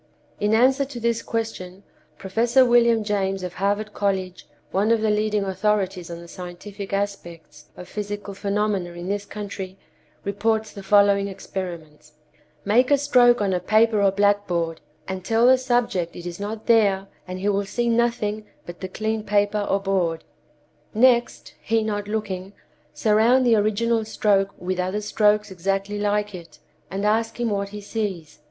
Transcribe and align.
In 0.39 0.55
answer 0.55 0.83
to 0.83 0.99
this 0.99 1.21
question, 1.21 1.83
Professor 2.17 2.65
William 2.65 3.03
James 3.03 3.43
of 3.43 3.53
Harvard 3.53 3.93
College, 3.93 4.47
one 4.71 4.89
of 4.89 5.01
the 5.01 5.11
leading 5.11 5.43
authorities 5.43 6.09
on 6.09 6.21
the 6.21 6.27
scientific 6.27 6.91
aspects 6.91 7.65
of 7.77 7.87
psychical 7.87 8.33
phenomena 8.33 8.93
in 8.93 9.09
this 9.09 9.25
country, 9.25 9.77
reports 10.23 10.73
the 10.73 10.81
following 10.81 11.27
experiments: 11.27 12.13
"Make 12.65 12.89
a 12.89 12.97
stroke 12.97 13.41
on 13.41 13.53
a 13.53 13.59
paper 13.59 14.01
or 14.01 14.09
blackboard, 14.09 14.81
and 15.07 15.23
tell 15.23 15.45
the 15.45 15.59
subject 15.59 16.15
it 16.15 16.25
is 16.25 16.39
not 16.39 16.65
there, 16.65 17.05
and 17.27 17.37
he 17.37 17.49
will 17.49 17.65
see 17.65 17.87
nothing 17.87 18.45
but 18.65 18.79
the 18.79 18.87
clean 18.87 19.23
paper 19.23 19.67
or 19.69 19.79
board. 19.79 20.23
Next, 20.95 21.53
he 21.61 21.83
not 21.83 22.07
looking, 22.07 22.53
surround 22.91 23.45
the 23.45 23.55
original 23.55 24.03
stroke 24.05 24.49
with 24.59 24.79
other 24.79 25.01
strokes 25.01 25.51
exactly 25.51 25.99
like 25.99 26.33
it, 26.33 26.57
and 26.89 27.05
ask 27.05 27.39
him 27.39 27.51
what 27.51 27.69
he 27.69 27.81
sees. 27.81 28.39